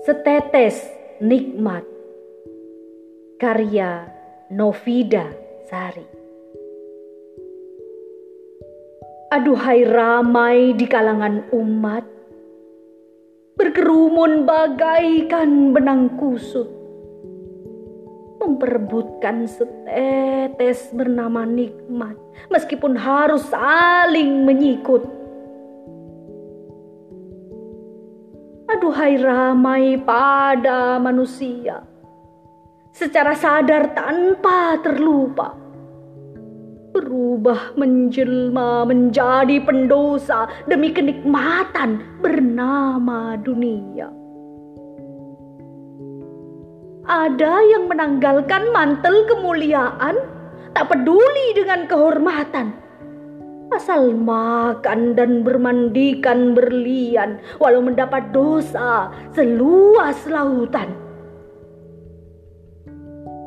Setetes 0.00 0.80
Nikmat 1.20 1.84
Karya 3.36 4.08
Novida 4.48 5.28
Sari. 5.68 6.08
Aduhai 9.28 9.84
ramai 9.84 10.72
di 10.72 10.88
kalangan 10.88 11.52
umat 11.52 12.08
Berkerumun 13.60 14.48
bagaikan 14.48 15.76
benang 15.76 16.16
kusut 16.16 16.72
Memperebutkan 18.40 19.44
setetes 19.44 20.88
bernama 20.96 21.44
nikmat 21.44 22.16
Meskipun 22.48 22.96
harus 22.96 23.44
saling 23.52 24.48
menyikut 24.48 25.19
aduhai 28.80 29.20
ramai 29.20 30.00
pada 30.00 30.96
manusia 30.96 31.84
secara 32.96 33.36
sadar 33.36 33.92
tanpa 33.92 34.80
terlupa 34.80 35.52
berubah 36.96 37.76
menjelma 37.76 38.88
menjadi 38.88 39.60
pendosa 39.68 40.48
demi 40.64 40.96
kenikmatan 40.96 42.00
bernama 42.24 43.36
dunia. 43.44 44.08
Ada 47.04 47.54
yang 47.68 47.84
menanggalkan 47.84 48.72
mantel 48.72 49.28
kemuliaan, 49.28 50.16
tak 50.72 50.88
peduli 50.88 51.52
dengan 51.52 51.84
kehormatan, 51.84 52.72
asal 53.80 54.12
makan 54.12 55.16
dan 55.16 55.40
bermandikan 55.40 56.52
berlian 56.52 57.40
walau 57.56 57.80
mendapat 57.80 58.28
dosa 58.28 59.08
seluas 59.32 60.20
lautan. 60.28 60.92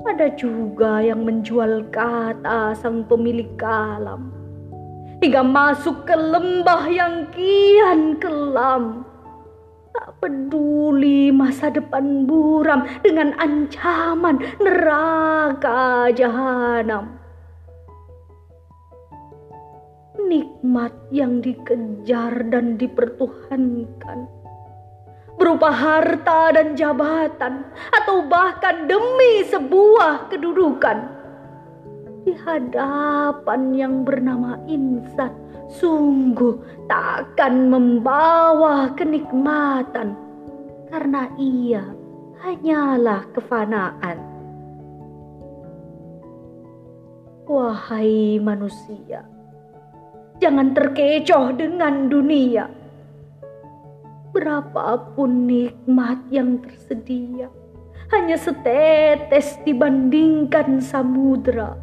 Ada 0.09 0.33
juga 0.33 1.05
yang 1.05 1.21
menjual 1.21 1.85
kata 1.93 2.73
sang 2.73 3.05
pemilik 3.05 3.45
kalam 3.61 4.33
hingga 5.21 5.45
masuk 5.45 6.01
ke 6.09 6.17
lembah 6.17 6.89
yang 6.89 7.29
kian 7.29 8.17
kelam. 8.17 9.05
Tak 9.93 10.17
peduli 10.17 11.29
masa 11.29 11.69
depan 11.69 12.25
buram 12.25 12.89
dengan 13.05 13.37
ancaman 13.37 14.41
neraka 14.57 16.09
jahanam 16.17 17.22
nikmat 20.17 20.93
yang 21.09 21.41
dikejar 21.41 22.45
dan 22.49 22.77
dipertuhankan. 22.77 24.29
Berupa 25.33 25.73
harta 25.73 26.53
dan 26.53 26.77
jabatan 26.77 27.65
atau 27.89 28.29
bahkan 28.29 28.85
demi 28.85 29.41
sebuah 29.49 30.29
kedudukan. 30.29 31.09
Di 32.23 32.31
hadapan 32.39 33.61
yang 33.75 34.05
bernama 34.05 34.55
insan 34.69 35.33
sungguh 35.81 36.85
takkan 36.85 37.67
membawa 37.67 38.93
kenikmatan. 38.93 40.15
Karena 40.93 41.25
ia 41.41 41.81
hanyalah 42.45 43.25
kefanaan. 43.33 44.17
Wahai 47.49 48.39
manusia 48.39 49.25
Jangan 50.43 50.75
terkecoh 50.75 51.55
dengan 51.55 52.11
dunia. 52.11 52.67
Berapapun 54.35 55.47
nikmat 55.47 56.19
yang 56.35 56.59
tersedia, 56.59 57.47
hanya 58.11 58.35
setetes 58.35 59.55
dibandingkan 59.63 60.83
samudra. 60.83 61.79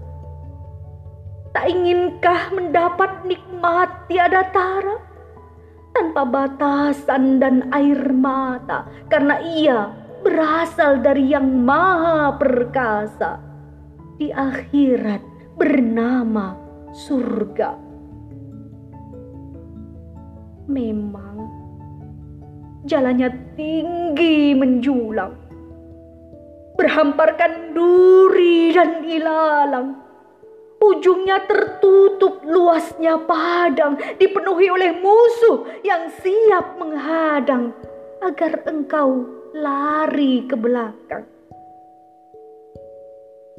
Tak 1.56 1.72
inginkah 1.72 2.52
mendapat 2.52 3.24
nikmat 3.24 3.88
tiada 4.12 4.44
tara? 4.52 5.08
Tanpa 5.96 6.28
batasan 6.28 7.40
dan 7.40 7.64
air 7.72 8.12
mata, 8.12 8.84
karena 9.08 9.40
ia 9.40 9.88
berasal 10.20 11.00
dari 11.00 11.32
yang 11.32 11.64
maha 11.64 12.36
perkasa. 12.36 13.40
Di 14.20 14.28
akhirat 14.28 15.24
bernama 15.56 16.60
surga 16.92 17.89
memang 20.70 21.50
jalannya 22.86 23.28
tinggi 23.58 24.54
menjulang. 24.54 25.34
Berhamparkan 26.78 27.76
duri 27.76 28.72
dan 28.72 29.04
ilalang. 29.04 29.88
Ujungnya 30.80 31.44
tertutup 31.44 32.40
luasnya 32.40 33.20
padang 33.28 34.00
dipenuhi 34.16 34.72
oleh 34.72 34.96
musuh 34.96 35.68
yang 35.84 36.08
siap 36.24 36.80
menghadang 36.80 37.76
agar 38.24 38.64
engkau 38.64 39.28
lari 39.52 40.48
ke 40.48 40.56
belakang. 40.56 41.28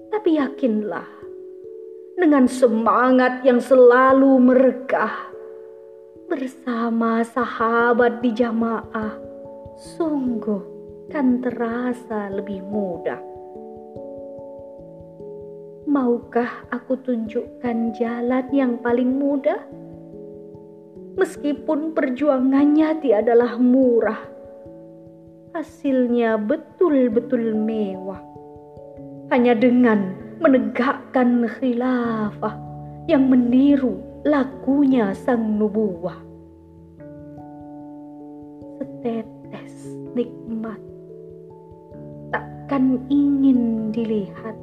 Tapi 0.09 0.41
yakinlah 0.41 1.05
dengan 2.17 2.49
semangat 2.49 3.45
yang 3.45 3.61
selalu 3.61 4.41
meregah 4.41 5.30
bersama 6.31 7.27
sahabat 7.27 8.23
di 8.23 8.31
jamaah 8.31 9.19
sungguh 9.75 10.63
kan 11.11 11.43
terasa 11.43 12.31
lebih 12.31 12.63
mudah. 12.71 13.19
Maukah 15.91 16.71
aku 16.71 16.95
tunjukkan 17.03 17.91
jalan 17.99 18.47
yang 18.55 18.79
paling 18.79 19.11
mudah? 19.11 19.59
Meskipun 21.19 21.91
perjuangannya 21.91 23.03
tiadalah 23.03 23.59
murah, 23.59 24.23
hasilnya 25.51 26.39
betul-betul 26.39 27.59
mewah. 27.59 28.23
Hanya 29.35 29.51
dengan 29.51 30.15
menegakkan 30.39 31.43
khilafah 31.59 32.55
yang 33.11 33.27
meniru 33.27 34.10
lakunya 34.21 35.17
sang 35.17 35.57
nubuah. 35.57 36.21
Setetes 38.77 39.75
nikmat 40.13 40.77
takkan 42.29 43.01
ingin 43.09 43.89
dilihat 43.89 44.53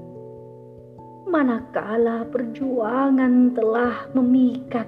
manakala 1.26 2.22
perjuangan 2.30 3.52
telah 3.52 4.06
memikat 4.14 4.86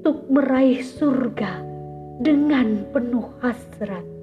untuk 0.00 0.28
meraih 0.28 0.84
surga 0.84 1.64
dengan 2.20 2.84
penuh 2.92 3.28
hasrat. 3.40 4.19